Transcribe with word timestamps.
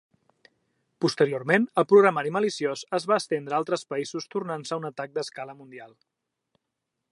Posteriorment 1.03 1.67
el 1.81 1.85
programari 1.91 2.31
maliciós 2.39 2.83
es 2.99 3.05
va 3.13 3.19
estendre 3.23 3.57
a 3.57 3.61
altres 3.63 3.85
països 3.93 4.27
tornant-se 4.37 4.79
un 4.83 4.91
atac 4.93 5.17
d'escala 5.19 5.59
mundial. 5.63 5.97